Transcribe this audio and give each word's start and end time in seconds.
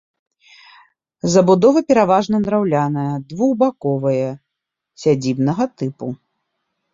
Забудова 1.33 1.79
пераважна 1.91 2.37
драўляная, 2.45 3.03
двухбаковая, 3.33 4.31
сядзібнага 5.05 5.63
тыпу. 5.79 6.07